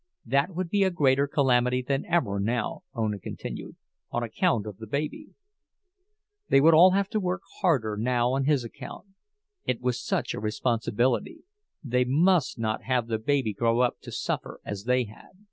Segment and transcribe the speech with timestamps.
[0.25, 3.75] That would be a greater calamity than ever now, Ona continued,
[4.09, 5.35] on account of the baby.
[6.49, 9.05] They would all have to work harder now on his account.
[9.63, 14.85] It was such a responsibility—they must not have the baby grow up to suffer as
[14.85, 15.37] they had.